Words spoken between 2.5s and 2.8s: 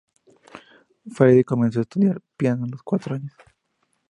a